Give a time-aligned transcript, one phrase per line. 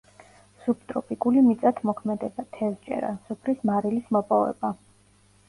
[0.61, 4.75] სუბტროპიკული მიწათმოქმედება, თევზჭერა, სუფრის მარილის მოპოვება.